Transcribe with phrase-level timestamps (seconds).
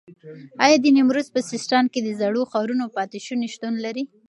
[0.65, 4.03] ایا د نیمروز په سیستان کې د زړو ښارونو پاتې شونې شتون لري؟